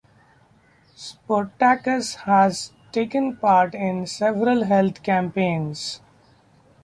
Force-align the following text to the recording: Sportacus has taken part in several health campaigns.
Sportacus 0.97 2.15
has 2.23 2.71
taken 2.91 3.35
part 3.37 3.75
in 3.75 4.07
several 4.07 4.63
health 4.63 5.03
campaigns. 5.03 6.01